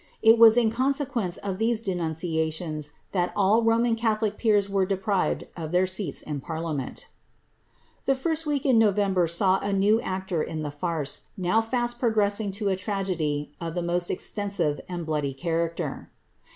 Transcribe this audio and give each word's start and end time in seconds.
h 0.23 0.35
was 0.35 0.57
in 0.57 0.71
consequence 0.71 1.37
of 1.37 1.59
these 1.59 1.79
denunciations 1.79 2.89
that 3.11 3.31
all 3.35 3.61
riiTT^an 3.61 4.03
r.iLhulic 4.03 4.35
peers 4.35 4.67
were 4.67 4.83
deprived 4.83 5.45
of 5.55 5.71
their 5.71 5.85
seats 5.85 6.23
in 6.23 6.41
parliament 6.41 7.05
T^e 8.07 8.15
rirss 8.15 8.43
week 8.43 8.65
in 8.65 8.79
Xoveinbt 8.79 9.15
r 9.17 9.27
saw 9.27 9.59
a 9.59 9.71
new 9.71 10.01
actor 10.01 10.41
in 10.41 10.63
the 10.63 10.71
farce, 10.71 11.25
now 11.37 11.57
list 11.59 11.97
\r 12.01 12.11
Lrt'isinir 12.11 12.51
to 12.51 12.69
a 12.69 12.75
t:ai:idy 12.75 13.15
v\' 13.15 13.51
i!ie 13.61 13.81
most 13.83 14.09
extensive 14.09 14.81
and 14.89 15.05
blooily 15.05 15.37
character. 15.37 16.09